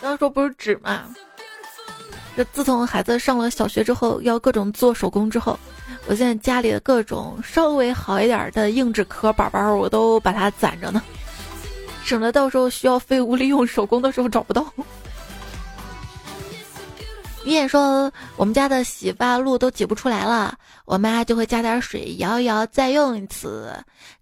[0.00, 1.04] 刚刚说不是纸嘛？
[2.36, 5.58] 这自从孩子上了小学之后，要各种做手工之后，
[6.06, 11.02] 我现在家里的各种稍微好一点的硬纸壳板板，我都把它攒着呢，
[12.04, 14.66] 省得到时候需要废物利用手工的时候找不到。
[17.44, 23.72] 你也说，我们家的洗发露都挤不出来了，我妈就会加点水摇一摇，再用一次。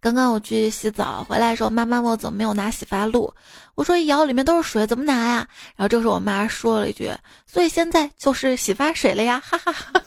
[0.01, 3.31] 刚刚我去洗澡回来的时候，妈妈问我怎么没有拿洗发露，
[3.75, 5.47] 我说一摇里面都是水，怎么拿呀？
[5.77, 7.11] 然后这时候我妈说了一句
[7.47, 10.03] ：“所以现在就是洗发水了呀！”哈哈哈哈，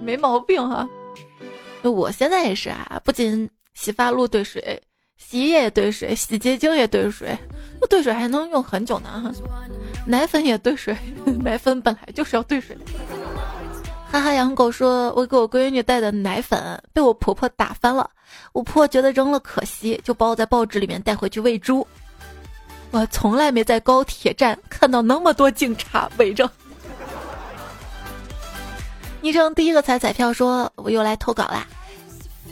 [0.00, 0.88] 没毛病哈。
[1.82, 4.82] 我现在也是啊，不仅洗发露兑水。
[5.16, 7.36] 洗衣液也兑水，洗洁精也兑水，
[7.78, 9.32] 那兑水还能用很久呢。
[10.06, 10.96] 奶粉也兑水，
[11.44, 12.76] 奶粉本来就是要兑水。
[14.10, 18.10] 哈哈，养狗说，我给我闺女带的奶粉被我婆婆打翻了，
[18.52, 21.86] 我婆婆觉得扔了可惜，就包在报纸里面带回去喂猪。
[22.90, 26.50] 我从来没在高铁站看到那么多警察围着。
[29.22, 31.66] 昵称第一个彩彩票说，我又来投稿啦。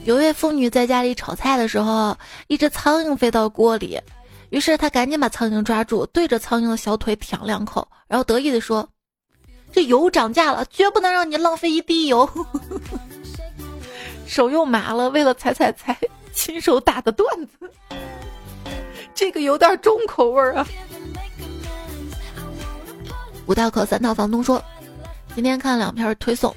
[0.05, 2.17] 有位妇女在家里炒菜的时候，
[2.47, 3.99] 一只苍蝇飞到锅里，
[4.51, 8.87] 于是她赶紧把苍蝇抓住，对着苍蝇的小腿舔两口，然后得意地说
[9.73, 12.29] ：“这油涨价了，绝不能让你浪费一滴油。
[14.27, 15.99] ”手又麻了，为了踩踩菜，
[16.35, 17.71] 亲手打的段子，
[19.15, 20.67] 这个有点重口味啊。
[23.47, 24.63] 五道口三套房东说
[25.39, 26.53] ：“今天看两篇推送。”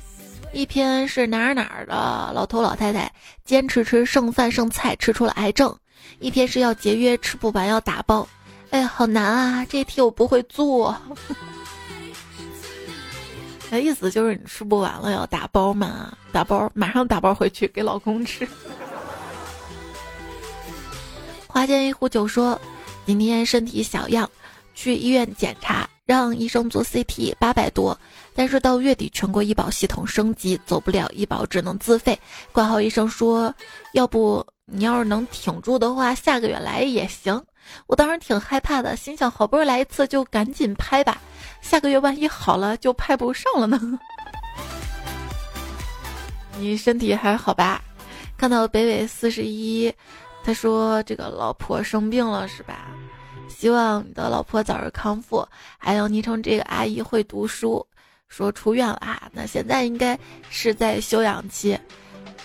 [0.54, 3.14] 一篇是哪儿哪儿的老头老太太
[3.46, 5.78] 坚持吃剩饭剩菜吃出了癌症，
[6.20, 8.28] 一篇是要节约吃不完要打包，
[8.72, 9.64] 哎好难啊！
[9.70, 10.98] 这题我不会做。
[13.70, 18.48] 那意思就是你吃不完了要打包嘛，打包马上打包回去给老公吃。
[21.46, 22.60] 花间一壶酒说，
[23.06, 24.28] 今天身体小样，
[24.74, 27.98] 去医院检查，让医生做 CT，八百多。
[28.36, 32.20] 但是到月底全国医保系统升级，走不了医保只能自费。
[32.52, 33.56] 挂号医生说，
[33.94, 37.42] 要不你要是能挺住的话，下个月来也行。
[37.88, 41.18] 我当时挺害怕的，心想好不容易来一次就赶紧拍吧，
[41.62, 43.80] 下个月万一好了就拍不上了呢。
[46.60, 47.82] 你身体还好吧？
[48.38, 49.94] 看到北纬四十一，
[50.44, 52.88] 他说这个老婆生病了是吧？
[53.58, 55.48] 希望你的老婆早日康复。
[55.78, 57.86] 还有昵称这个阿姨会读书。
[58.30, 60.18] 说出院了啊，那现在应该
[60.50, 61.78] 是在休养期。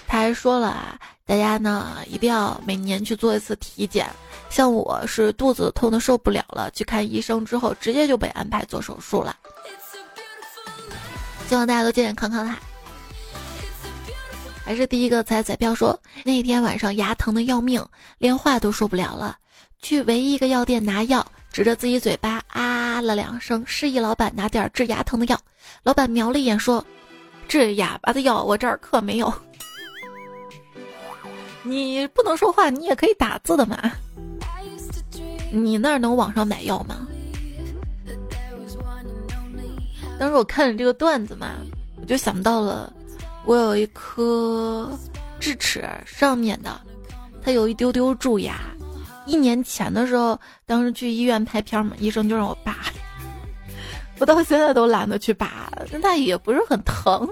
[0.09, 4.09] 他还说了啊，大家呢一定要每年去做一次体检。
[4.51, 9.37] 像我是肚子痛的受不了了，去看医生之后，直接就被安排做手术了。
[11.49, 12.53] 希望大家都健健康康的。
[14.65, 17.85] 还是第一个彩彩票说，那天晚上牙疼的要命，
[18.19, 19.37] 连话都说不了了，
[19.87, 21.24] 去唯一一个药店拿药。
[21.53, 25.41] 指着自己嘴巴啊了两声，示意老板拿点治牙疼的药。
[25.84, 26.84] 老板瞄了一眼，说
[27.47, 29.32] ：“治哑巴的药我这儿可没有。
[31.62, 33.93] 你不能说话，你也可以打字的嘛。
[35.53, 37.07] 你那儿能网上买药吗？”
[40.18, 41.53] 当时我看了这个段子嘛，
[42.01, 42.93] 我就想到了，
[43.45, 44.91] 我有一颗
[45.39, 46.78] 智齿上面的，
[47.41, 48.61] 它有一丢丢蛀牙。
[49.27, 52.77] 一年前的时候，当时去医院拍片嘛，医生就让我拔，
[54.18, 55.70] 我到现在都懒得去拔，
[56.01, 57.29] 但也不是很疼，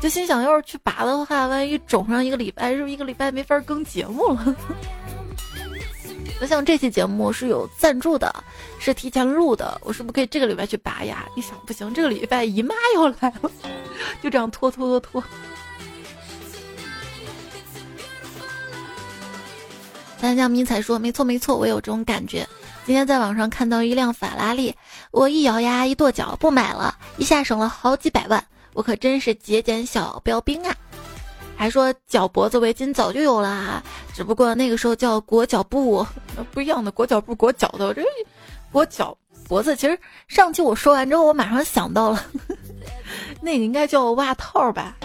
[0.00, 4.56] 就心想要是去拔的话，万一肿上一个礼拜，是不是一个礼拜没法更节目了？
[6.40, 8.32] 那像这期节目是有赞助的，
[8.78, 11.26] 是提前录的，我是不是可以这个礼拜去拔牙？
[11.34, 13.50] 一想不行，这个礼拜姨妈要来了，
[14.22, 15.24] 就这样拖拖拖拖。
[20.20, 22.46] 咱家迷彩说：“没错没错，我有这种感觉。
[22.84, 24.74] 今天在网上看到一辆法拉利，
[25.12, 30.74] 我一咬牙一跺脚不买了，一下省了好几百万，我可真是节俭小标兵啊！
[31.56, 36.04] 还说脚脖子围巾早就有了，只不过那个时候叫裹脚布，
[36.50, 38.02] 不一样的裹脚布裹脚的，这
[38.72, 39.16] 裹脚
[39.46, 39.76] 脖子。
[39.76, 39.96] 其实
[40.26, 42.24] 上期我说完之后，我马上想到了，
[43.40, 44.96] 那个应该叫袜套吧。”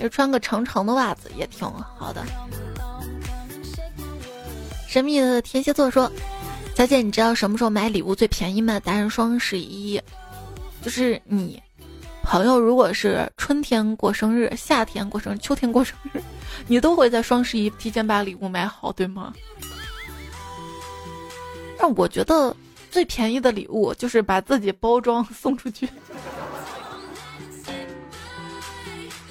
[0.00, 2.24] 其实穿个长长的袜子也挺好的。
[4.88, 6.10] 神秘的天蝎座说
[6.74, 8.80] ：“小姐，你知道什么时候买礼物最便宜吗？
[8.80, 10.00] 答案双十一，
[10.80, 11.62] 就是你
[12.22, 16.22] 朋友如果是春天过生日、夏天过生日、秋天过生日，
[16.66, 19.34] 你都会在双十一提前把礼物买好，对吗？
[21.76, 22.56] 但我觉得
[22.90, 25.86] 最便宜的礼物就是把自己包装送出去。”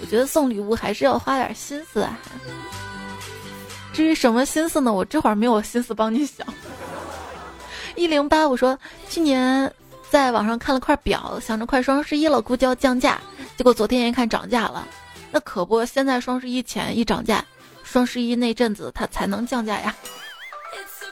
[0.10, 2.18] 觉得送礼物还是要花点心思啊。
[3.94, 4.94] 至于什么心思呢？
[4.94, 6.48] 我这会儿没有心思帮你想。
[7.96, 8.78] 一零八，我说
[9.10, 9.72] 去年
[10.10, 13.20] 在网上看了块表，想着快双十一了，估计要降价，
[13.58, 14.88] 结果昨天一看涨价了。
[15.32, 17.44] 那可不，现在双十一前一涨价，
[17.84, 19.94] 双十一那阵子它才能降价呀。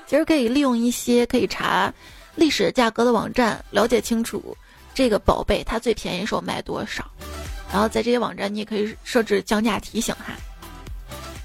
[0.06, 1.94] 其实可以利用一些可以查
[2.36, 4.56] 历史价格的网站，了解清楚
[4.94, 7.04] 这个宝贝它最便宜时候卖多少。
[7.72, 10.34] 然后在这些网站，你也可以设置降价提醒哈。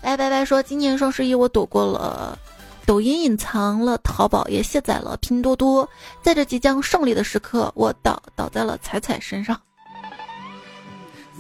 [0.01, 2.39] 拜拜拜说，今年双十一我躲过了
[2.85, 5.89] 抖音，隐藏了淘宝，也卸载了拼多多。
[6.23, 9.61] 在这即将胜利的时刻，我倒倒在了彩彩身上。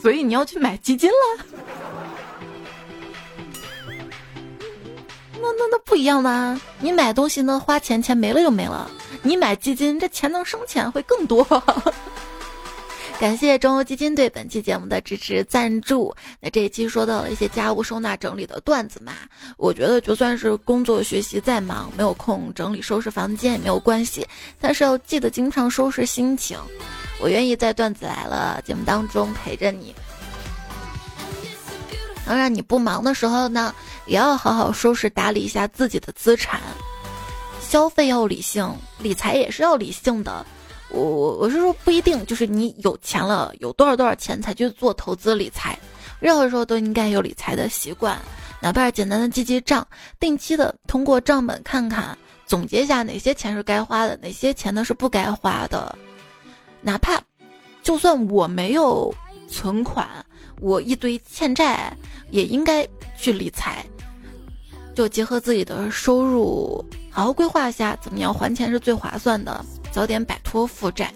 [0.01, 1.45] 所以你要去买基金了？
[5.35, 6.61] 那那那不一样吗？
[6.79, 8.89] 你买东西呢，花钱钱没了就没了；
[9.23, 11.45] 你买基金，这钱能生钱会更多。
[13.21, 16.13] 感谢中欧基金对本期节目的支持赞助。
[16.41, 19.13] 那这一期说到了一些家务收纳整理的段子嘛，
[19.57, 24.27] 我觉得就算是工作学习再忙，没有空整理收拾房间也没有关系，
[24.61, 26.59] 但是要记得经常收拾心情。
[27.21, 29.95] 我愿意在段子来了节目当中陪着你。
[32.27, 33.73] 当然，你不忙的时候呢，
[34.07, 36.61] 也要好好收拾打理一下自己的资产，
[37.61, 40.45] 消费要理性，理财也是要理性的。
[40.93, 45.79] 我我我是说不一定，就是你有钱了，有多少多少钱才去做投资理财，
[46.21, 48.21] 任何时候都应该有理财的习惯，
[48.61, 49.87] 哪怕是简单的记记账，
[50.21, 55.97] 定期的通过账本看看，总结一下哪些钱是该花的，哪些钱呢是不该花的，
[56.83, 57.19] 哪怕
[57.83, 59.13] 就算我没有
[59.49, 60.07] 存款，
[60.61, 61.97] 我一堆欠债，
[62.31, 62.87] 也应该
[63.17, 63.83] 去理财，
[64.95, 69.65] 就结合自己的收入，好好规划一下怎么样还钱是最划算的。
[69.93, 71.13] 早点摆脱负债，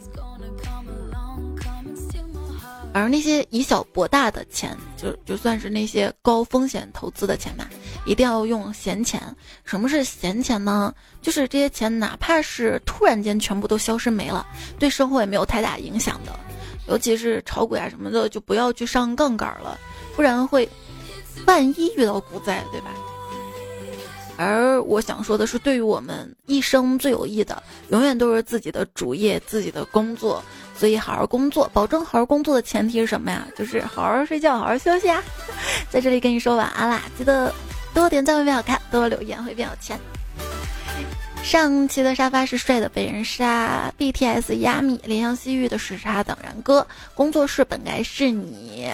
[2.93, 7.67] 而那些以小博大的钱，就就算是那些高风险投资的钱嘛，
[8.05, 9.21] 一定要用闲钱。
[9.65, 10.95] 什么是闲钱呢？
[11.21, 14.47] 就是这些钱，哪怕是突然间全部都消失没了，
[14.79, 16.33] 对生活也没有太大影响的。
[16.87, 19.79] 尤其是炒股啊什么的，就不要去上杠杆了，
[20.15, 20.69] 不然会
[21.47, 22.95] 万一遇到股灾，对吧？
[24.37, 30.43] 而我想说的是，对于我们一生最有益的，永远都是自己的主业、自己的工作。
[30.79, 33.49] 所以，好好工作，保证好好工作的前提是什么呀？
[33.57, 35.23] 就是好好睡觉，好好休息啊！
[35.91, 37.01] 在这里跟你说晚安啦！
[37.17, 37.51] 记得
[37.95, 39.99] 多点赞会变好看，多留言会变有钱。
[41.43, 48.87] 上期的沙发是帅的被人杀，BTS 压米，怜香惜玉的时差等然哥，工作室本该是你。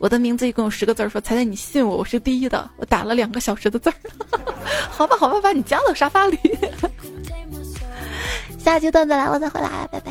[0.00, 2.68] 我的名字一共有十个字儿，说猜猜你信我，我是第一的。
[2.78, 3.94] 我打了两个小时的字儿，
[4.90, 6.38] 好吧，好吧，把你加到沙发里。
[8.58, 10.10] 下期段子来，我再回来，拜拜。